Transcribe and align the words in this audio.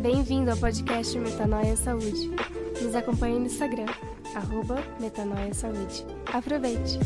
Bem-vindo 0.00 0.50
ao 0.50 0.56
podcast 0.56 1.18
Metanoia 1.18 1.76
Saúde. 1.76 2.30
Nos 2.82 2.94
acompanhe 2.94 3.38
no 3.38 3.46
Instagram, 3.46 3.86
arroba 4.34 4.82
Metanoia 4.98 5.54
Saúde. 5.54 6.04
Aproveite! 6.26 6.98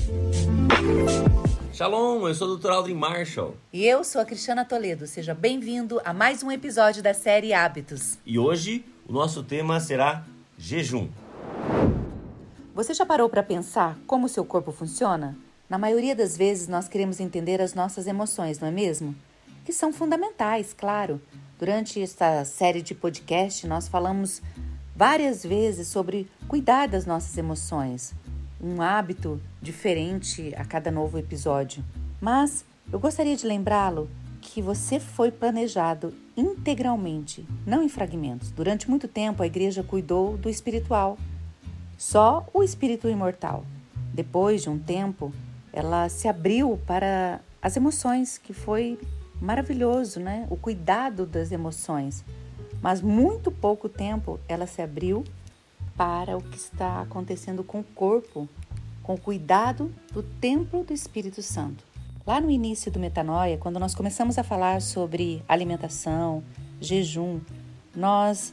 Shalom, 1.73 2.27
eu 2.27 2.35
sou 2.35 2.49
o 2.49 2.57
Dr. 2.57 2.71
Aldrin 2.71 2.95
Marshall. 2.95 3.55
E 3.73 3.85
eu 3.85 4.03
sou 4.03 4.21
a 4.21 4.25
Cristiana 4.25 4.65
Toledo. 4.65 5.07
Seja 5.07 5.35
bem-vindo 5.35 6.01
a 6.05 6.15
mais 6.15 6.43
um 6.43 6.51
episódio 6.51 7.03
da 7.03 7.13
série 7.13 7.53
Hábitos. 7.53 8.19
E 8.25 8.39
hoje 8.39 8.85
o 9.07 9.13
nosso 9.13 9.43
tema 9.43 9.79
será 9.81 10.25
jejum. 10.57 11.09
Você 12.75 12.95
já 12.95 13.05
parou 13.05 13.29
para 13.29 13.43
pensar 13.43 13.99
como 14.07 14.27
o 14.27 14.29
seu 14.29 14.45
corpo 14.45 14.73
funciona? 14.73 15.37
Na 15.69 15.77
maioria 15.77 16.15
das 16.15 16.37
vezes 16.37 16.69
nós 16.69 16.89
queremos 16.89 17.21
entender 17.21 17.61
as 17.61 17.75
nossas 17.75 18.07
emoções, 18.07 18.59
não 18.61 18.69
é 18.69 18.71
mesmo? 18.71 19.15
Que 19.67 19.73
são 19.73 19.93
fundamentais, 19.93 20.73
claro. 20.73 21.21
Durante 21.59 22.01
esta 22.01 22.45
série 22.45 22.81
de 22.81 22.95
podcast, 22.95 23.67
nós 23.67 23.89
falamos 23.89 24.41
várias 24.95 25.43
vezes 25.43 25.89
sobre 25.89 26.31
cuidar 26.47 26.87
das 26.87 27.05
nossas 27.05 27.37
emoções, 27.37 28.15
um 28.63 28.81
hábito 28.81 29.43
diferente 29.61 30.55
a 30.57 30.65
cada 30.65 30.89
novo 30.93 31.19
episódio. 31.19 31.85
Mas 32.21 32.65
eu 32.93 33.01
gostaria 33.01 33.37
de 33.37 33.45
lembrá-lo 33.45 34.09
que 34.41 34.63
você 34.63 35.01
foi 35.01 35.33
planejado 35.33 36.15
integralmente, 36.37 37.45
não 37.67 37.83
em 37.83 37.89
fragmentos. 37.89 38.53
Durante 38.53 38.89
muito 38.89 39.09
tempo, 39.09 39.43
a 39.43 39.49
igreja 39.49 39.83
cuidou 39.83 40.37
do 40.37 40.49
espiritual, 40.49 41.19
só 41.99 42.47
o 42.55 42.63
espírito 42.63 43.09
imortal. 43.09 43.65
Depois 44.15 44.63
de 44.63 44.71
um 44.71 44.79
tempo, 44.79 45.33
ela 45.73 46.09
se 46.09 46.29
abriu 46.29 46.79
para 46.87 47.41
as 47.61 47.77
emoções, 47.77 48.39
que 48.39 48.53
foi 48.53 48.97
maravilhoso, 49.41 50.21
né? 50.21 50.47
O 50.51 50.57
cuidado 50.57 51.27
das 51.27 51.53
emoções. 51.53 52.25
Mas 52.81 53.01
muito 53.01 53.51
pouco 53.51 53.89
tempo 53.89 54.39
ela 54.49 54.67
se 54.67 54.83
abriu 54.83 55.25
para 55.97 56.37
o 56.37 56.43
que 56.43 56.57
está 56.57 57.01
acontecendo 57.01 57.65
com 57.65 57.81
o 57.81 57.85
corpo, 57.85 58.49
com 59.03 59.15
o 59.15 59.21
cuidado 59.21 59.93
do 60.13 60.23
templo 60.23 60.85
do 60.85 60.93
Espírito 60.93 61.43
Santo. 61.43 61.85
Lá 62.27 62.41
no 62.41 62.51
início 62.51 62.91
do 62.91 62.99
Metanoia, 62.99 63.57
quando 63.57 63.79
nós 63.79 63.95
começamos 63.95 64.37
a 64.37 64.43
falar 64.43 64.83
sobre 64.83 65.43
alimentação, 65.49 66.43
jejum, 66.81 67.41
nós 67.95 68.53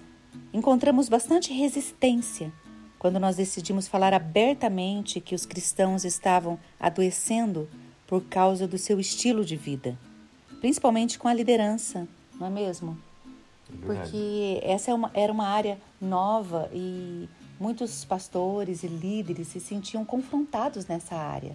encontramos 0.54 1.10
bastante 1.10 1.52
resistência 1.52 2.52
quando 3.00 3.20
nós 3.20 3.36
decidimos 3.36 3.88
falar 3.88 4.14
abertamente 4.14 5.20
que 5.20 5.36
os 5.36 5.46
cristãos 5.46 6.06
estavam 6.06 6.58
adoecendo 6.80 7.68
por 8.08 8.24
causa 8.24 8.68
do 8.68 8.78
seu 8.78 9.00
estilo 9.00 9.44
de 9.44 9.58
vida 9.58 9.98
principalmente 10.64 11.20
com 11.20 11.28
a 11.28 11.34
liderança, 11.34 12.08
não 12.40 12.48
é 12.48 12.50
mesmo? 12.50 12.98
Porque 13.82 14.62
essa 14.64 14.92
é 14.92 14.94
uma, 14.94 15.12
era 15.14 15.30
uma 15.30 15.46
área 15.46 15.78
nova 16.00 16.70
e 16.72 17.28
muitos 17.60 18.06
pastores 18.06 18.82
e 18.82 18.88
líderes 18.88 19.50
se 19.50 19.60
sentiam 19.60 20.06
confrontados 20.06 20.88
nessa 20.88 21.18
área. 21.18 21.54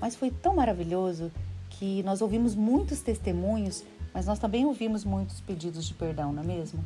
Mas 0.00 0.16
foi 0.16 0.32
tão 0.32 0.56
maravilhoso 0.56 1.30
que 1.70 2.02
nós 2.02 2.20
ouvimos 2.20 2.56
muitos 2.56 3.00
testemunhos, 3.00 3.84
mas 4.12 4.26
nós 4.26 4.40
também 4.40 4.66
ouvimos 4.66 5.04
muitos 5.04 5.40
pedidos 5.40 5.86
de 5.86 5.94
perdão, 5.94 6.32
não 6.32 6.42
é 6.42 6.46
mesmo? 6.46 6.84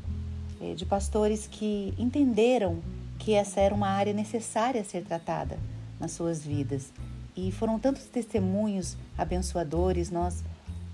É, 0.61 0.75
de 0.75 0.85
pastores 0.85 1.47
que 1.47 1.95
entenderam 1.97 2.83
que 3.19 3.33
essa 3.33 3.61
era 3.61 3.75
uma 3.75 3.89
área 3.89 4.13
necessária 4.13 4.83
a 4.83 4.85
ser 4.85 5.05
tratada 5.05 5.59
nas 5.99 6.13
suas 6.13 6.45
vidas. 6.45 6.93
E 7.35 7.51
foram 7.51 7.79
tantos 7.79 8.05
testemunhos 8.05 8.95
abençoadores, 9.17 10.11
nós 10.11 10.45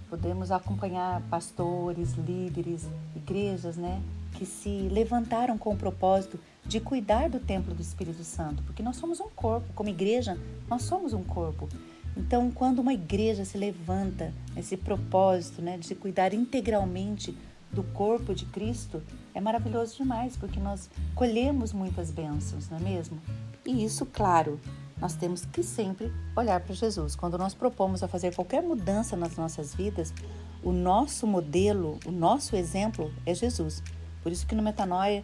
Podemos 0.08 0.50
acompanhar 0.50 1.20
pastores, 1.30 2.14
líderes, 2.14 2.86
igrejas, 3.14 3.76
né, 3.76 4.00
que 4.34 4.46
se 4.46 4.88
levantaram 4.88 5.58
com 5.58 5.74
o 5.74 5.76
propósito 5.76 6.38
de 6.64 6.80
cuidar 6.80 7.28
do 7.28 7.40
templo 7.40 7.74
do 7.74 7.82
Espírito 7.82 8.24
Santo, 8.24 8.62
porque 8.62 8.82
nós 8.82 8.96
somos 8.96 9.20
um 9.20 9.28
corpo, 9.28 9.66
como 9.74 9.88
igreja, 9.88 10.38
nós 10.68 10.82
somos 10.82 11.12
um 11.12 11.22
corpo. 11.22 11.68
Então, 12.16 12.50
quando 12.50 12.80
uma 12.80 12.92
igreja 12.92 13.44
se 13.44 13.56
levanta 13.56 14.32
nesse 14.54 14.76
propósito, 14.76 15.62
né, 15.62 15.78
de 15.78 15.94
cuidar 15.94 16.34
integralmente 16.34 17.36
do 17.70 17.82
corpo 17.82 18.34
de 18.34 18.44
Cristo, 18.46 19.02
é 19.34 19.40
maravilhoso 19.40 19.96
demais, 19.96 20.36
porque 20.36 20.58
nós 20.58 20.90
colhemos 21.14 21.72
muitas 21.72 22.10
bênçãos, 22.10 22.68
não 22.68 22.78
é 22.78 22.80
mesmo? 22.80 23.18
E 23.64 23.84
isso, 23.84 24.06
claro, 24.06 24.58
nós 25.00 25.14
temos 25.14 25.44
que 25.44 25.62
sempre 25.62 26.12
olhar 26.36 26.60
para 26.60 26.74
Jesus. 26.74 27.14
Quando 27.14 27.38
nós 27.38 27.54
propomos 27.54 28.02
a 28.02 28.08
fazer 28.08 28.34
qualquer 28.34 28.62
mudança 28.62 29.16
nas 29.16 29.36
nossas 29.36 29.74
vidas, 29.74 30.12
o 30.62 30.72
nosso 30.72 31.26
modelo, 31.26 31.98
o 32.04 32.10
nosso 32.10 32.56
exemplo 32.56 33.12
é 33.24 33.34
Jesus. 33.34 33.82
Por 34.22 34.32
isso 34.32 34.46
que 34.46 34.54
no 34.54 34.62
Metanoia, 34.62 35.22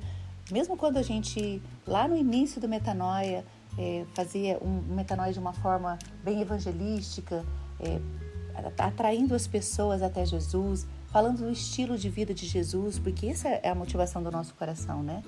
mesmo 0.51 0.77
quando 0.77 0.97
a 0.97 1.03
gente, 1.03 1.61
lá 1.87 2.07
no 2.07 2.17
início 2.17 2.61
do 2.61 2.69
Metanoia, 2.69 3.45
é, 3.77 4.05
fazia 4.15 4.59
um 4.63 4.95
Metanoia 4.95 5.33
de 5.33 5.39
uma 5.39 5.53
forma 5.53 5.99
bem 6.23 6.41
evangelística, 6.41 7.45
é, 7.81 8.01
atraindo 8.79 9.35
as 9.35 9.49
pessoas 9.49 10.03
até 10.03 10.25
Jesus, 10.25 10.87
falando 11.09 11.39
do 11.39 11.51
estilo 11.51 11.99
de 11.99 12.09
vida 12.09 12.33
de 12.33 12.47
Jesus, 12.47 12.99
porque 12.99 13.27
essa 13.27 13.49
é 13.49 13.69
a 13.69 13.75
motivação 13.75 14.23
do 14.23 14.31
nosso 14.31 14.55
coração, 14.55 15.03
né? 15.03 15.23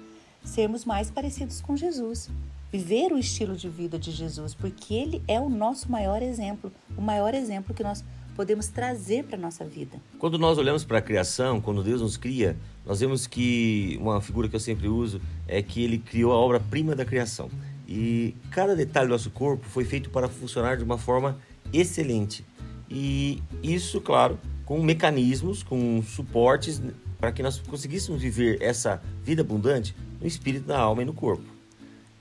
Sermos 0.44 0.84
mais 0.84 1.10
parecidos 1.10 1.60
com 1.60 1.76
Jesus 1.76 2.30
viver 2.72 3.12
o 3.12 3.19
estilo 3.19 3.56
de 3.56 3.69
vida 3.69 3.99
de 3.99 4.10
Jesus, 4.10 4.54
porque 4.54 4.94
ele 4.94 5.22
é 5.27 5.41
o 5.41 5.49
nosso 5.49 5.91
maior 5.91 6.22
exemplo, 6.22 6.72
o 6.97 7.00
maior 7.00 7.34
exemplo 7.34 7.75
que 7.75 7.82
nós 7.82 8.04
podemos 8.34 8.69
trazer 8.69 9.25
para 9.25 9.37
a 9.37 9.41
nossa 9.41 9.65
vida. 9.65 9.99
Quando 10.19 10.38
nós 10.38 10.59
olhamos 10.59 10.84
para 10.84 10.99
a 10.99 11.03
criação, 11.03 11.60
quando 11.60 11.82
Deus 11.82 12.03
nos 12.03 12.16
cria, 12.19 12.56
nós 12.84 13.00
vemos 13.00 13.26
que 13.26 13.99
uma 14.00 14.21
figura 14.21 14.49
que 14.49 14.55
eu 14.55 14.60
sempre 14.60 14.88
uso 14.88 15.21
é 15.49 15.62
que 15.62 15.82
ele 15.82 15.99
criou 15.99 16.32
a 16.32 16.37
obra-prima 16.37 16.94
da 16.94 17.05
criação. 17.05 17.50
E 17.88 18.34
cada 18.50 18.76
detalhe 18.76 19.06
do 19.06 19.12
nosso 19.12 19.31
corpo 19.31 19.65
foi 19.65 19.84
feito 19.84 20.10
para 20.10 20.28
funcionar 20.28 20.76
de 20.76 20.84
uma 20.84 20.99
forma 20.99 21.38
excelente. 21.72 22.44
E 22.91 23.43
isso, 23.62 24.00
claro, 24.00 24.38
com 24.66 24.82
mecanismos, 24.82 25.62
com 25.62 26.03
suportes 26.03 26.82
para 27.19 27.32
que 27.32 27.43
nós 27.43 27.59
conseguíssemos 27.59 28.21
viver 28.21 28.60
essa 28.60 29.00
vida 29.25 29.41
abundante 29.41 29.97
no 30.21 30.26
espírito, 30.26 30.69
na 30.69 30.78
alma 30.78 31.03
e 31.03 31.05
no 31.05 31.15
corpo. 31.15 31.56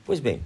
Pois 0.06 0.20
bem, 0.20 0.44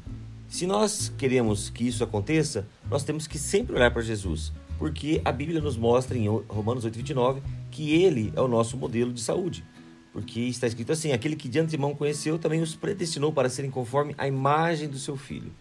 se 0.47 0.65
nós 0.65 1.11
queremos 1.17 1.69
que 1.69 1.85
isso 1.85 2.01
aconteça, 2.01 2.65
nós 2.89 3.03
temos 3.03 3.27
que 3.27 3.37
sempre 3.37 3.75
olhar 3.75 3.91
para 3.91 4.01
Jesus, 4.01 4.53
porque 4.77 5.21
a 5.25 5.33
Bíblia 5.33 5.59
nos 5.59 5.75
mostra 5.75 6.17
em 6.17 6.29
Romanos 6.47 6.85
8:29 6.85 7.41
que 7.69 8.01
ele 8.01 8.31
é 8.37 8.39
o 8.39 8.47
nosso 8.47 8.77
modelo 8.77 9.11
de 9.11 9.19
saúde. 9.19 9.65
Porque 10.13 10.39
está 10.39 10.65
escrito 10.65 10.93
assim: 10.93 11.11
aquele 11.11 11.35
que 11.35 11.49
de 11.49 11.59
antemão 11.59 11.93
conheceu 11.93 12.39
também 12.39 12.61
os 12.61 12.73
predestinou 12.73 13.33
para 13.33 13.49
serem 13.49 13.69
conforme 13.69 14.15
a 14.17 14.25
imagem 14.25 14.87
do 14.87 14.97
seu 14.97 15.17
filho. 15.17 15.51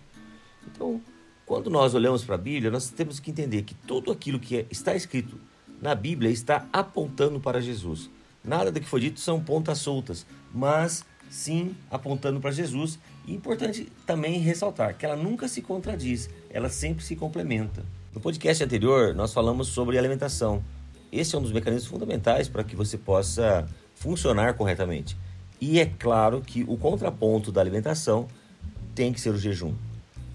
Então, 0.64 1.02
quando 1.44 1.68
nós 1.68 1.92
olhamos 1.92 2.22
para 2.22 2.36
a 2.36 2.38
Bíblia, 2.38 2.70
nós 2.70 2.90
temos 2.90 3.18
que 3.18 3.32
entender 3.32 3.62
que 3.62 3.74
tudo 3.74 4.12
aquilo 4.12 4.38
que 4.38 4.64
está 4.70 4.94
escrito 4.94 5.40
na 5.82 5.96
Bíblia 5.96 6.30
está 6.30 6.68
apontando 6.72 7.40
para 7.40 7.60
Jesus. 7.60 8.08
Nada 8.44 8.70
do 8.70 8.78
que 8.78 8.86
foi 8.86 9.00
dito 9.00 9.18
são 9.18 9.42
pontas 9.42 9.78
soltas, 9.78 10.24
mas 10.54 11.04
sim 11.30 11.74
apontando 11.90 12.40
para 12.40 12.50
Jesus. 12.50 12.98
E 13.26 13.34
importante 13.34 13.90
também 14.06 14.38
ressaltar 14.38 14.96
que 14.96 15.04
ela 15.04 15.16
nunca 15.16 15.48
se 15.48 15.62
contradiz, 15.62 16.28
ela 16.50 16.68
sempre 16.68 17.04
se 17.04 17.14
complementa. 17.16 17.84
No 18.14 18.20
podcast 18.20 18.64
anterior, 18.64 19.14
nós 19.14 19.32
falamos 19.32 19.68
sobre 19.68 19.98
alimentação. 19.98 20.64
Esse 21.12 21.34
é 21.34 21.38
um 21.38 21.42
dos 21.42 21.52
mecanismos 21.52 21.90
fundamentais 21.90 22.48
para 22.48 22.64
que 22.64 22.74
você 22.74 22.96
possa 22.98 23.68
funcionar 23.94 24.54
corretamente. 24.54 25.16
E 25.60 25.80
é 25.80 25.86
claro 25.86 26.40
que 26.40 26.64
o 26.68 26.76
contraponto 26.76 27.50
da 27.50 27.60
alimentação 27.60 28.28
tem 28.94 29.12
que 29.12 29.20
ser 29.20 29.30
o 29.30 29.38
jejum. 29.38 29.74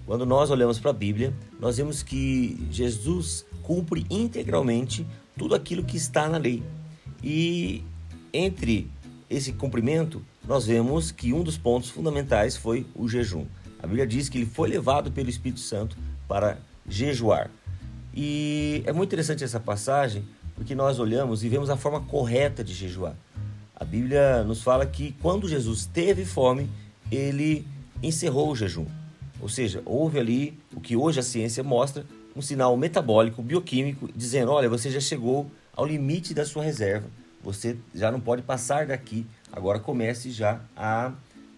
Quando 0.06 0.26
nós 0.26 0.50
olhamos 0.50 0.78
para 0.78 0.90
a 0.90 0.94
Bíblia, 0.94 1.32
nós 1.58 1.78
vemos 1.78 2.02
que 2.02 2.66
Jesus 2.70 3.46
cumpre 3.62 4.06
integralmente 4.10 5.06
tudo 5.36 5.54
aquilo 5.54 5.82
que 5.82 5.96
está 5.96 6.28
na 6.28 6.36
lei. 6.36 6.62
E 7.22 7.82
entre 8.32 8.90
esse 9.34 9.52
cumprimento 9.52 10.22
nós 10.46 10.66
vemos 10.66 11.10
que 11.10 11.32
um 11.32 11.42
dos 11.42 11.56
pontos 11.56 11.90
fundamentais 11.90 12.56
foi 12.56 12.86
o 12.94 13.08
jejum. 13.08 13.46
A 13.82 13.86
Bíblia 13.86 14.06
diz 14.06 14.28
que 14.28 14.38
ele 14.38 14.46
foi 14.46 14.68
levado 14.68 15.10
pelo 15.10 15.28
Espírito 15.28 15.60
Santo 15.60 15.96
para 16.28 16.58
jejuar. 16.88 17.50
E 18.14 18.82
é 18.86 18.92
muito 18.92 19.08
interessante 19.08 19.42
essa 19.42 19.58
passagem 19.58 20.24
porque 20.54 20.74
nós 20.74 21.00
olhamos 21.00 21.42
e 21.42 21.48
vemos 21.48 21.68
a 21.68 21.76
forma 21.76 22.00
correta 22.00 22.62
de 22.62 22.72
jejuar. 22.72 23.16
A 23.74 23.84
Bíblia 23.84 24.44
nos 24.44 24.62
fala 24.62 24.86
que 24.86 25.14
quando 25.20 25.48
Jesus 25.48 25.84
teve 25.84 26.24
fome, 26.24 26.70
ele 27.10 27.66
encerrou 28.02 28.50
o 28.50 28.56
jejum. 28.56 28.86
Ou 29.40 29.48
seja, 29.48 29.82
houve 29.84 30.18
ali 30.18 30.58
o 30.74 30.80
que 30.80 30.96
hoje 30.96 31.18
a 31.18 31.22
ciência 31.22 31.62
mostra, 31.64 32.06
um 32.36 32.40
sinal 32.40 32.76
metabólico, 32.76 33.42
bioquímico, 33.42 34.08
dizendo: 34.14 34.52
olha, 34.52 34.68
você 34.68 34.90
já 34.90 35.00
chegou 35.00 35.50
ao 35.76 35.84
limite 35.84 36.32
da 36.32 36.44
sua 36.44 36.62
reserva, 36.62 37.08
você 37.44 37.76
já 37.94 38.10
não 38.10 38.18
pode 38.18 38.42
passar 38.42 38.86
daqui 38.86 39.24
Agora 39.54 39.78
comece 39.78 40.32
já 40.32 40.60
a 40.76 41.12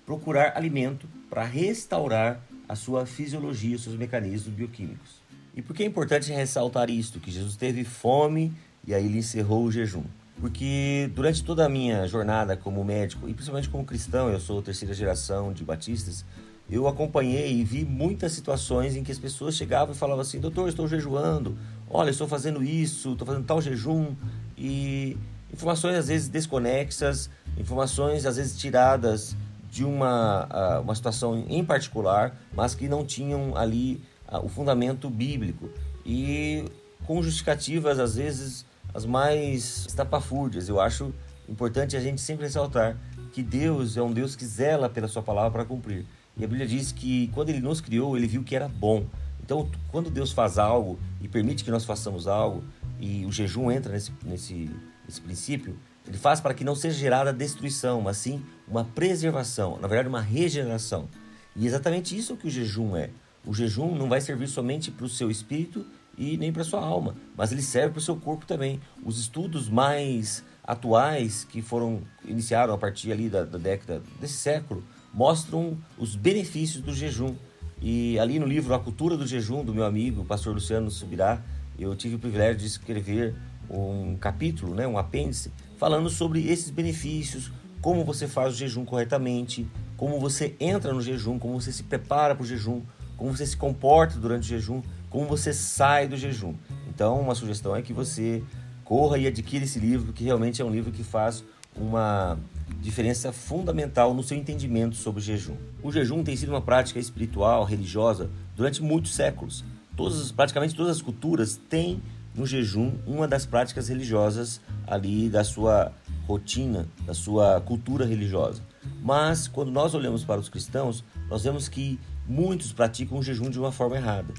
procurar 0.05 0.53
alimento 0.55 1.09
para 1.31 1.43
restaurar 1.45 2.43
a 2.69 2.77
sua 2.77 3.07
fisiologia, 3.07 3.75
os 3.75 3.85
seus 3.85 3.97
mecanismos 3.97 4.55
bioquímicos. 4.55 5.23
E 5.55 5.63
por 5.63 5.75
que 5.75 5.83
é 5.83 5.87
importante 5.87 6.31
ressaltar 6.31 6.91
isto? 6.91 7.19
Que 7.19 7.31
Jesus 7.31 7.57
teve 7.57 7.85
fome 7.85 8.53
e 8.87 8.93
aí 8.93 9.07
ele 9.07 9.19
encerrou 9.19 9.65
o 9.65 9.73
jejum. 9.73 10.05
porque 10.39 11.11
durante 11.15 11.43
toda 11.43 11.65
a 11.65 11.69
minha 11.71 12.07
jornada 12.07 12.55
como 12.55 12.85
médico, 12.85 13.27
e 13.27 13.33
principalmente 13.33 13.71
como 13.71 13.87
cristão, 13.87 14.29
eu 14.29 14.39
sou 14.39 14.61
terceira 14.61 14.93
geração 14.93 15.51
de 15.51 15.65
batistas, 15.65 16.27
eu 16.69 16.87
acompanhei 16.87 17.55
e 17.55 17.65
vi 17.65 17.87
muitas 17.87 18.33
situações 18.33 18.95
em 18.95 19.03
que 19.03 19.11
as 19.11 19.19
pessoas 19.19 19.57
chegavam 19.57 19.95
e 19.95 19.97
falavam 19.97 20.21
assim: 20.21 20.39
Doutor, 20.39 20.69
estou 20.69 20.87
jejuando, 20.87 21.57
olha, 21.89 22.11
estou 22.11 22.29
fazendo 22.29 22.63
isso, 22.63 23.13
estou 23.13 23.27
fazendo 23.27 23.47
tal 23.47 23.63
jejum, 23.63 24.15
e 24.59 25.17
informações 25.53 25.97
às 25.97 26.09
vezes 26.09 26.29
desconexas, 26.29 27.31
informações 27.57 28.27
às 28.27 28.37
vezes 28.37 28.59
tiradas 28.59 29.37
de 29.71 29.85
uma, 29.85 30.81
uma 30.81 30.95
situação 30.95 31.45
em 31.49 31.65
particular, 31.65 32.37
mas 32.55 32.75
que 32.75 32.89
não 32.89 33.05
tinham 33.05 33.57
ali 33.57 34.01
o 34.43 34.49
fundamento 34.49 35.09
bíblico 35.09 35.69
e 36.05 36.65
com 37.07 37.23
justificativas 37.23 37.99
às 37.99 38.17
vezes 38.17 38.65
as 38.95 39.05
mais 39.05 39.87
estapafúrdias. 39.87 40.69
Eu 40.69 40.81
acho 40.81 41.13
importante 41.49 41.97
a 41.97 42.01
gente 42.01 42.21
sempre 42.21 42.45
ressaltar 42.45 42.97
que 43.33 43.43
Deus 43.43 43.97
é 43.97 44.03
um 44.03 44.13
Deus 44.13 44.35
que 44.35 44.47
zela 44.47 44.89
pela 44.89 45.09
sua 45.09 45.23
palavra 45.23 45.51
para 45.51 45.65
cumprir. 45.65 46.07
E 46.37 46.45
a 46.45 46.49
Bíblia 46.49 46.67
diz 46.67 46.93
que 46.93 47.29
quando 47.29 47.51
ele 47.51 47.61
nos 47.61 47.81
criou, 47.81 48.17
ele 48.17 48.27
viu 48.27 48.43
que 48.43 48.57
era 48.57 48.69
bom. 48.69 49.07
Então, 49.43 49.69
quando 49.93 50.11
Deus 50.11 50.33
faz 50.33 50.59
algo 50.59 50.99
e 51.21 51.29
permite 51.29 51.63
que 51.63 51.71
nós 51.71 51.85
façamos 51.85 52.27
algo, 52.27 52.65
e 52.99 53.25
o 53.25 53.33
jejum 53.33 53.71
entra 53.71 53.93
nesse, 53.93 54.13
nesse, 54.25 54.71
nesse 55.07 55.21
princípio, 55.21 55.77
ele 56.07 56.19
faz 56.19 56.41
para 56.41 56.55
que 56.55 56.65
não 56.65 56.75
seja 56.75 56.97
gerada 56.97 57.33
destruição, 57.33 58.01
mas 58.01 58.17
sim 58.19 58.43
uma 58.69 58.85
preservação, 58.85 59.79
na 59.81 59.89
verdade, 59.89 60.09
uma 60.09 60.21
regeneração. 60.21 61.09
E 61.55 61.65
é 61.65 61.67
exatamente 61.67 62.17
isso 62.17 62.37
que 62.37 62.47
o 62.47 62.51
jejum 62.51 62.97
é. 62.97 63.11
O 63.45 63.55
jejum 63.55 63.95
não 63.95 64.09
vai 64.09 64.21
servir 64.21 64.49
somente 64.49 64.91
para 64.91 65.07
o 65.07 65.09
seu 65.09 65.31
espírito 65.31 65.87
e 66.19 66.37
nem 66.37 66.53
para 66.53 66.65
sua 66.65 66.81
alma, 66.81 67.15
mas 67.37 67.53
ele 67.53 67.63
serve 67.63 67.91
para 67.91 67.99
o 67.99 68.03
seu 68.03 68.17
corpo 68.17 68.47
também. 68.47 68.81
Os 69.05 69.19
estudos 69.19 69.69
mais 69.69 70.45
atuais 70.63 71.45
que 71.45 71.63
foram 71.63 72.03
iniciaram 72.25 72.75
a 72.75 72.79
partir 72.79 73.13
ali 73.13 73.29
da, 73.29 73.45
da 73.45 73.59
década 73.59 74.03
desse 74.21 74.35
século 74.35 74.83
mostram 75.13 75.79
os 75.97 76.17
benefícios 76.17 76.83
do 76.83 76.93
jejum. 76.93 77.35
E 77.81 78.19
ali 78.19 78.39
no 78.39 78.47
livro 78.47 78.75
A 78.75 78.79
Cultura 78.79 79.17
do 79.17 79.27
Jejum, 79.27 79.63
do 79.63 79.75
meu 79.75 79.85
amigo, 79.85 80.23
o 80.23 80.25
pastor 80.25 80.55
Luciano 80.55 80.91
Subirá, 80.91 81.43
eu 81.79 81.95
tive 81.95 82.17
o 82.17 82.19
privilégio 82.19 82.57
de 82.57 82.67
escrever 82.67 83.35
um 83.71 84.17
capítulo, 84.17 84.75
né, 84.75 84.87
um 84.87 84.99
apêndice, 84.99 85.53
falando 85.77 86.09
sobre 86.09 86.47
esses 86.49 86.71
benefícios, 86.71 87.51
como 87.81 88.05
você 88.05 88.27
faz 88.27 88.55
o 88.55 88.57
jejum 88.57 88.85
corretamente, 88.85 89.67
como 89.97 90.19
você 90.19 90.55
entra 90.59 90.93
no 90.93 91.01
jejum, 91.01 91.39
como 91.39 91.61
você 91.61 91.73
se 91.73 91.83
prepara 91.83 92.35
para 92.35 92.43
o 92.43 92.47
jejum, 92.47 92.83
como 93.17 93.35
você 93.35 93.47
se 93.47 93.57
comporta 93.57 94.19
durante 94.19 94.43
o 94.43 94.47
jejum, 94.47 94.83
como 95.09 95.27
você 95.27 95.53
sai 95.53 96.07
do 96.07 96.17
jejum. 96.17 96.55
Então, 96.89 97.21
uma 97.21 97.35
sugestão 97.35 97.75
é 97.75 97.83
que 97.83 97.93
você 97.93 98.43
corra 98.85 99.19
e 99.19 99.27
adquira 99.27 99.65
esse 99.65 99.79
livro, 99.79 100.13
que 100.13 100.25
realmente 100.25 100.61
é 100.61 100.65
um 100.65 100.71
livro 100.71 100.93
que 100.93 101.03
faz 101.03 101.45
uma 101.77 102.39
diferença 102.81 103.33
fundamental 103.33 104.15
no 104.15 104.23
seu 104.23 104.37
entendimento 104.37 104.97
sobre 104.97 105.21
o 105.21 105.23
jejum. 105.23 105.57
O 105.83 105.93
jejum 105.93 106.23
tem 106.23 106.37
sido 106.37 106.51
uma 106.51 106.61
prática 106.61 106.99
espiritual, 106.99 107.65
religiosa, 107.65 108.31
durante 108.55 108.83
muitos 108.83 109.15
séculos. 109.15 109.65
Todas, 109.97 110.31
praticamente 110.31 110.75
todas 110.75 110.97
as 110.97 111.03
culturas 111.03 111.61
têm 111.69 112.03
no 112.37 112.47
jejum 112.47 112.93
uma 113.07 113.27
das 113.27 113.47
práticas 113.47 113.89
religiosas 113.89 114.61
ali 114.87 115.29
da 115.29 115.43
sua 115.43 115.93
rotina, 116.27 116.87
da 117.07 117.15
sua 117.15 117.61
cultura 117.61 118.05
religiosa. 118.05 118.63
Mas 119.03 119.49
quando 119.49 119.71
nós 119.71 119.95
olhamos 119.95 120.25
para 120.25 120.41
os 120.41 120.49
cristãos, 120.49 121.03
nós 121.29 121.43
vemos 121.45 121.69
que 121.69 121.99
muitos 122.29 122.73
praticam 122.73 123.19
o 123.19 123.23
jejum 123.23 123.49
de 123.49 123.59
uma 123.59 123.73
forma 123.73 123.97
errada. 123.97 124.33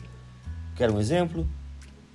Quer 0.76 0.92
um 0.92 1.00
exemplo? 1.00 1.48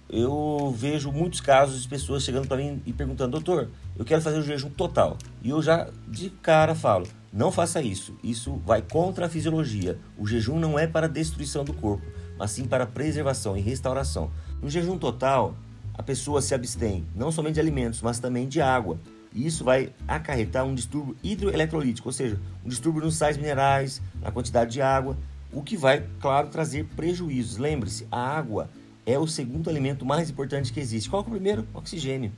Eu 0.08 0.75
vejo 0.76 1.11
muitos 1.11 1.40
casos 1.40 1.82
de 1.82 1.88
pessoas 1.88 2.23
chegando 2.23 2.46
para 2.46 2.58
mim 2.58 2.82
e 2.85 2.93
perguntando: 2.93 3.32
"Doutor, 3.32 3.70
eu 3.96 4.05
quero 4.05 4.20
fazer 4.20 4.38
o 4.38 4.43
jejum 4.43 4.69
total". 4.70 5.17
E 5.43 5.49
eu 5.49 5.62
já 5.62 5.88
de 6.06 6.28
cara 6.28 6.75
falo: 6.75 7.08
"Não 7.32 7.50
faça 7.50 7.81
isso. 7.81 8.14
Isso 8.23 8.61
vai 8.67 8.82
contra 8.82 9.26
a 9.26 9.28
fisiologia. 9.28 9.99
O 10.19 10.26
jejum 10.26 10.61
não 10.61 10.78
é 10.78 10.87
para 10.87 11.08
destruição 11.08 11.64
do 11.64 11.73
corpo, 11.73 12.05
mas 12.38 12.50
sim 12.50 12.67
para 12.67 12.87
preservação 12.87 13.56
e 13.56 13.61
restauração. 13.61 14.31
No 14.61 14.69
jejum 14.69 14.99
total, 14.99 15.56
a 15.94 16.02
pessoa 16.02 16.40
se 16.40 16.54
abstém 16.54 17.06
não 17.14 17.30
somente 17.30 17.54
de 17.54 17.60
alimentos, 17.60 18.00
mas 18.02 18.18
também 18.18 18.48
de 18.48 18.60
água. 18.60 18.98
E 19.34 19.46
isso 19.46 19.64
vai 19.64 19.92
acarretar 20.06 20.64
um 20.64 20.74
distúrbio 20.74 21.16
hidroeletrolítico, 21.22 22.08
ou 22.08 22.12
seja, 22.12 22.38
um 22.64 22.68
distúrbio 22.68 23.02
nos 23.02 23.16
sais 23.16 23.36
minerais, 23.36 24.02
na 24.20 24.30
quantidade 24.30 24.72
de 24.72 24.82
água, 24.82 25.16
o 25.52 25.62
que 25.62 25.76
vai, 25.76 26.06
claro, 26.20 26.48
trazer 26.48 26.84
prejuízos. 26.96 27.56
Lembre-se, 27.56 28.06
a 28.10 28.18
água 28.18 28.68
é 29.06 29.18
o 29.18 29.26
segundo 29.26 29.68
alimento 29.68 30.04
mais 30.04 30.30
importante 30.30 30.72
que 30.72 30.80
existe. 30.80 31.08
Qual 31.08 31.22
é 31.22 31.26
o 31.26 31.30
primeiro? 31.30 31.66
Oxigênio. 31.74 32.32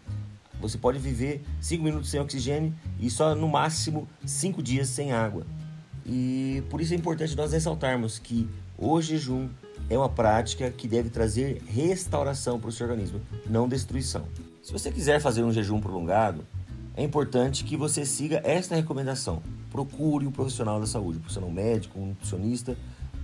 Você 0.61 0.79
pode 0.79 0.99
viver 0.99 1.45
5 1.61 1.83
minutos 1.83 2.11
sem 2.11 2.21
oxigênio 2.21 2.73
e 2.99 3.11
só 3.11 3.35
no 3.35 3.49
máximo 3.49 4.09
5 4.25 4.63
dias 4.63 4.89
sem 4.89 5.13
água. 5.13 5.47
E 6.07 6.63
por 6.71 6.81
isso 6.81 6.93
é 6.93 6.97
importante 6.97 7.37
nós 7.37 7.53
ressaltarmos 7.53 8.19
que 8.19 8.49
o 8.79 9.01
jejum 9.01 9.49
é 9.89 9.99
uma 9.99 10.09
prática 10.09 10.71
que 10.71 10.89
deve 10.89 11.11
trazer 11.11 11.63
restauração 11.67 12.59
para 12.59 12.69
o 12.69 12.73
seu 12.73 12.87
organismo, 12.87 13.21
não 13.49 13.69
destruição. 13.69 14.25
Se 14.63 14.73
você 14.73 14.91
quiser 14.91 15.21
fazer 15.21 15.43
um 15.43 15.53
jejum 15.53 15.81
prolongado, 15.81 16.47
é 16.97 17.03
importante 17.03 17.65
que 17.65 17.77
você 17.77 18.07
siga 18.07 18.41
esta 18.45 18.75
recomendação. 18.75 19.43
Procure 19.71 20.27
um 20.27 20.31
profissional 20.31 20.81
da 20.81 20.87
saúde, 20.87 21.19
um 21.19 21.21
profissional 21.21 21.51
médico, 21.51 21.99
um 21.99 22.07
nutricionista, 22.07 22.77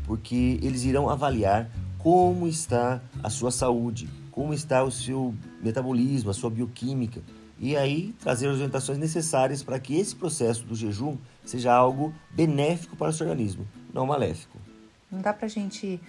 porque 0.05 0.59
eles 0.63 0.85
irão 0.85 1.09
avaliar 1.09 1.71
como 1.99 2.49
está 2.49 3.01
a 3.23 3.31
sua 3.31 3.51
saúde, 3.51 4.09
como 4.31 4.53
está 4.53 4.83
o 4.83 4.91
seu 4.91 5.35
metabolismo, 5.63 6.31
a 6.31 6.35
sua 6.35 6.51
bioquímica, 6.51 7.23
e 7.59 7.77
aí 7.77 8.15
trazer 8.19 8.49
as 8.49 8.55
orientações 8.55 8.99
necessárias 8.99 9.63
para 9.63 9.79
que 9.79 9.95
esse 9.95 10.17
processo 10.17 10.65
do 10.65 10.75
jejum 10.75 11.17
seja 11.45 11.73
algo 11.73 12.13
benéfico 12.31 12.97
para 12.97 13.11
o 13.11 13.13
seu 13.13 13.29
organismo, 13.29 13.69
não 13.93 14.07
maléfico. 14.07 14.59
Não 15.13 15.21
dá 15.21 15.33
para 15.33 15.47
a 15.47 15.49
gente 15.49 16.01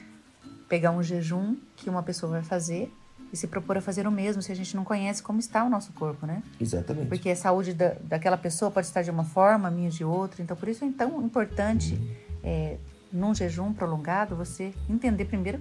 pegar 0.72 0.92
um 0.92 1.04
jejum 1.04 1.58
que 1.76 1.90
uma 1.90 2.02
pessoa 2.02 2.32
vai 2.32 2.44
fazer 2.44 2.90
e 3.34 3.36
se 3.36 3.46
propor 3.46 3.78
a 3.78 3.82
fazer 3.82 4.08
o 4.08 4.12
mesmo 4.12 4.42
se 4.42 4.54
a 4.54 4.56
gente 4.56 4.74
não 4.74 4.86
conhece 4.86 5.22
como 5.22 5.38
está 5.38 5.66
o 5.66 5.70
nosso 5.70 5.92
corpo, 5.92 6.26
né? 6.26 6.42
Exatamente. 6.62 7.10
Porque 7.10 7.30
a 7.30 7.36
saúde 7.36 7.74
da, 7.74 7.96
daquela 8.04 8.38
pessoa 8.38 8.72
pode 8.72 8.88
estar 8.88 9.02
de 9.02 9.12
uma 9.12 9.26
forma, 9.26 9.68
a 9.68 9.72
minha 9.72 9.90
de 9.90 10.06
outra. 10.06 10.42
Então, 10.42 10.56
por 10.56 10.70
isso 10.70 10.86
é 10.86 10.92
tão 10.98 11.22
importante, 11.22 12.00
é, 12.42 12.78
num 13.12 13.36
jejum 13.36 13.74
prolongado, 13.74 14.34
você 14.34 14.74
entender 14.90 15.26
primeiro 15.26 15.60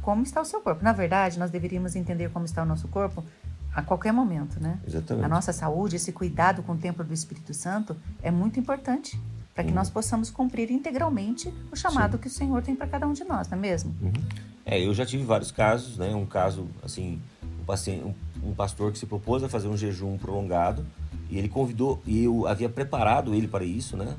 como 0.00 0.22
está 0.22 0.40
o 0.40 0.46
seu 0.46 0.62
corpo. 0.62 0.82
Na 0.82 0.94
verdade, 0.94 1.38
nós 1.38 1.50
deveríamos 1.50 1.94
entender 1.94 2.30
como 2.30 2.46
está 2.46 2.62
o 2.62 2.66
nosso 2.66 2.88
corpo 2.88 3.22
a 3.74 3.82
qualquer 3.82 4.12
momento, 4.14 4.58
né? 4.58 4.80
Exatamente. 4.86 5.26
A 5.26 5.28
nossa 5.28 5.52
saúde, 5.52 5.96
esse 5.96 6.10
cuidado 6.10 6.62
com 6.62 6.72
o 6.72 6.78
templo 6.78 7.04
do 7.04 7.12
Espírito 7.12 7.52
Santo 7.52 7.94
é 8.22 8.30
muito 8.30 8.58
importante 8.58 9.20
para 9.58 9.64
que 9.64 9.70
uhum. 9.70 9.74
nós 9.74 9.90
possamos 9.90 10.30
cumprir 10.30 10.70
integralmente 10.70 11.52
o 11.72 11.74
chamado 11.74 12.12
Sim. 12.12 12.18
que 12.18 12.28
o 12.28 12.30
Senhor 12.30 12.62
tem 12.62 12.76
para 12.76 12.86
cada 12.86 13.08
um 13.08 13.12
de 13.12 13.24
nós, 13.24 13.48
não 13.48 13.58
é 13.58 13.60
mesmo? 13.60 13.92
Uhum. 14.00 14.12
É, 14.64 14.80
eu 14.80 14.94
já 14.94 15.04
tive 15.04 15.24
vários 15.24 15.50
casos, 15.50 15.98
né? 15.98 16.14
Um 16.14 16.24
caso, 16.24 16.68
assim, 16.80 17.20
um, 17.60 17.64
paciente, 17.64 18.04
um, 18.04 18.50
um, 18.50 18.54
pastor 18.54 18.92
que 18.92 18.98
se 19.00 19.04
propôs 19.04 19.42
a 19.42 19.48
fazer 19.48 19.66
um 19.66 19.76
jejum 19.76 20.16
prolongado 20.16 20.86
e 21.28 21.36
ele 21.36 21.48
convidou, 21.48 22.00
e 22.06 22.22
eu 22.22 22.46
havia 22.46 22.68
preparado 22.68 23.34
ele 23.34 23.48
para 23.48 23.64
isso, 23.64 23.96
né? 23.96 24.14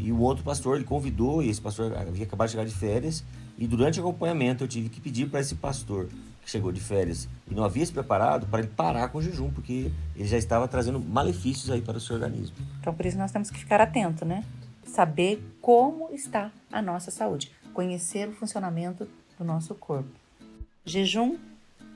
E 0.00 0.10
o 0.10 0.20
outro 0.20 0.42
pastor, 0.42 0.76
ele 0.76 0.86
convidou, 0.86 1.42
e 1.42 1.50
esse 1.50 1.60
pastor 1.60 1.94
havia 1.94 2.24
acabado 2.24 2.46
de 2.46 2.52
chegar 2.52 2.64
de 2.64 2.74
férias, 2.74 3.22
e 3.58 3.66
durante 3.66 4.00
o 4.00 4.02
acompanhamento 4.02 4.64
eu 4.64 4.68
tive 4.68 4.88
que 4.88 5.02
pedir 5.02 5.28
para 5.28 5.40
esse 5.40 5.56
pastor 5.56 6.08
que 6.42 6.50
chegou 6.50 6.72
de 6.72 6.80
férias 6.80 7.28
e 7.50 7.54
não 7.54 7.62
havia 7.62 7.84
se 7.84 7.92
preparado 7.92 8.46
para 8.46 8.60
ele 8.60 8.68
parar 8.68 9.08
com 9.08 9.18
o 9.18 9.22
jejum, 9.22 9.50
porque 9.50 9.92
ele 10.16 10.26
já 10.26 10.38
estava 10.38 10.66
trazendo 10.66 10.98
malefícios 10.98 11.70
aí 11.70 11.82
para 11.82 11.98
o 11.98 12.00
seu 12.00 12.16
organismo. 12.16 12.56
Então 12.80 12.94
por 12.94 13.04
isso 13.04 13.18
nós 13.18 13.30
temos 13.30 13.50
que 13.50 13.58
ficar 13.58 13.82
atento, 13.82 14.24
né? 14.24 14.42
Saber 14.88 15.42
como 15.60 16.08
está 16.12 16.50
a 16.72 16.82
nossa 16.82 17.10
saúde, 17.10 17.52
conhecer 17.72 18.28
o 18.28 18.32
funcionamento 18.32 19.08
do 19.38 19.44
nosso 19.44 19.74
corpo. 19.74 20.10
Jejum 20.84 21.38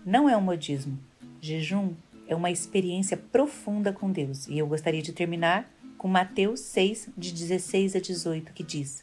não 0.04 0.28
é 0.28 0.36
um 0.36 0.40
modismo. 0.40 0.98
Jejum 1.40 1.94
é 2.28 2.36
uma 2.36 2.50
experiência 2.50 3.16
profunda 3.16 3.92
com 3.92 4.10
Deus. 4.10 4.46
E 4.46 4.58
eu 4.58 4.66
gostaria 4.66 5.02
de 5.02 5.12
terminar 5.12 5.68
com 5.96 6.08
Mateus 6.08 6.60
6, 6.60 7.08
de 7.16 7.32
16 7.32 7.96
a 7.96 8.00
18, 8.00 8.52
que 8.52 8.62
diz: 8.62 9.02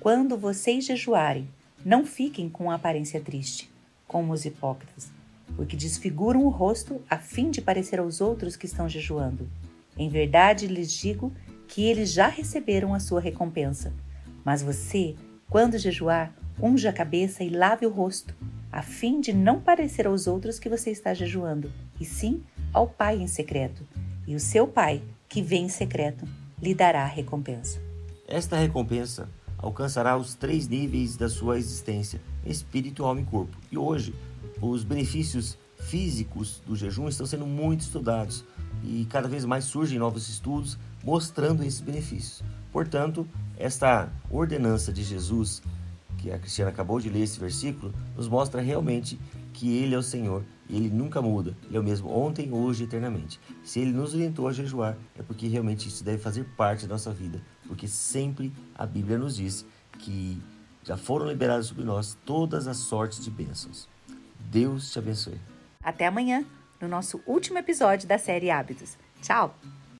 Quando 0.00 0.36
vocês 0.36 0.84
jejuarem, 0.84 1.48
não 1.84 2.06
fiquem 2.06 2.48
com 2.48 2.70
aparência 2.70 3.20
triste, 3.20 3.70
como 4.06 4.32
os 4.32 4.44
hipócritas, 4.44 5.10
porque 5.56 5.76
desfiguram 5.76 6.44
o 6.44 6.48
rosto 6.48 7.02
a 7.10 7.18
fim 7.18 7.50
de 7.50 7.60
parecer 7.60 7.98
aos 7.98 8.20
outros 8.20 8.56
que 8.56 8.66
estão 8.66 8.88
jejuando. 8.88 9.48
Em 9.96 10.08
verdade 10.08 10.66
lhes 10.66 10.92
digo 10.92 11.32
que 11.68 11.84
eles 11.84 12.12
já 12.12 12.28
receberam 12.28 12.94
a 12.94 13.00
sua 13.00 13.20
recompensa. 13.20 13.92
Mas 14.44 14.62
você, 14.62 15.14
quando 15.48 15.78
jejuar, 15.78 16.34
unja 16.60 16.90
a 16.90 16.92
cabeça 16.92 17.42
e 17.42 17.48
lave 17.48 17.86
o 17.86 17.90
rosto, 17.90 18.34
a 18.70 18.82
fim 18.82 19.20
de 19.20 19.32
não 19.32 19.60
parecer 19.60 20.06
aos 20.06 20.26
outros 20.26 20.58
que 20.58 20.68
você 20.68 20.90
está 20.90 21.14
jejuando, 21.14 21.72
e 22.00 22.04
sim 22.04 22.42
ao 22.72 22.88
Pai 22.88 23.16
em 23.16 23.26
secreto. 23.26 23.86
E 24.26 24.34
o 24.34 24.40
seu 24.40 24.66
Pai, 24.66 25.02
que 25.28 25.40
vem 25.40 25.66
em 25.66 25.68
secreto, 25.68 26.26
lhe 26.60 26.74
dará 26.74 27.02
a 27.02 27.08
recompensa. 27.08 27.80
Esta 28.26 28.56
recompensa 28.56 29.28
alcançará 29.58 30.16
os 30.16 30.34
três 30.34 30.66
níveis 30.66 31.16
da 31.16 31.28
sua 31.28 31.58
existência: 31.58 32.20
espírito, 32.44 33.04
alma 33.04 33.20
e 33.20 33.24
corpo. 33.24 33.56
E 33.70 33.78
hoje, 33.78 34.14
os 34.60 34.82
benefícios 34.82 35.58
físicos 35.78 36.62
do 36.66 36.74
jejum 36.74 37.08
estão 37.08 37.26
sendo 37.26 37.46
muito 37.46 37.82
estudados. 37.82 38.44
e 38.82 39.06
cada 39.08 39.28
vez 39.28 39.44
mais 39.44 39.64
surgem 39.64 39.98
novos 39.98 40.28
estudos 40.28 40.78
mostrando 41.04 41.62
esses 41.62 41.80
benefícios. 41.80 42.42
Portanto, 42.72 43.28
esta 43.56 44.10
ordenança 44.30 44.92
de 44.92 45.02
Jesus, 45.02 45.62
que 46.18 46.32
a 46.32 46.38
Cristiana 46.38 46.70
acabou 46.70 46.98
de 46.98 47.08
ler 47.08 47.22
esse 47.22 47.38
versículo, 47.38 47.94
nos 48.16 48.26
mostra 48.26 48.60
realmente 48.60 49.18
que 49.52 49.76
Ele 49.76 49.94
é 49.94 49.98
o 49.98 50.02
Senhor 50.02 50.42
e 50.68 50.76
Ele 50.76 50.88
nunca 50.88 51.22
muda. 51.22 51.56
Ele 51.68 51.76
é 51.76 51.80
o 51.80 51.84
mesmo 51.84 52.10
ontem, 52.10 52.52
hoje 52.52 52.82
e 52.82 52.86
eternamente. 52.86 53.38
Se 53.62 53.78
Ele 53.78 53.92
nos 53.92 54.14
orientou 54.14 54.48
a 54.48 54.52
jejuar, 54.52 54.96
é 55.16 55.22
porque 55.22 55.46
realmente 55.46 55.88
isso 55.88 56.02
deve 56.02 56.18
fazer 56.18 56.44
parte 56.56 56.86
da 56.86 56.94
nossa 56.94 57.12
vida, 57.12 57.40
porque 57.68 57.86
sempre 57.86 58.52
a 58.74 58.86
Bíblia 58.86 59.18
nos 59.18 59.36
diz 59.36 59.64
que 59.98 60.42
já 60.82 60.96
foram 60.96 61.28
liberadas 61.28 61.66
sobre 61.66 61.84
nós 61.84 62.16
todas 62.24 62.66
as 62.66 62.78
sortes 62.78 63.22
de 63.22 63.30
bênçãos. 63.30 63.88
Deus 64.38 64.90
te 64.90 64.98
abençoe. 64.98 65.38
Até 65.82 66.06
amanhã, 66.06 66.44
no 66.80 66.88
nosso 66.88 67.20
último 67.26 67.58
episódio 67.58 68.08
da 68.08 68.18
série 68.18 68.50
Hábitos. 68.50 68.96
Tchau! 69.22 69.54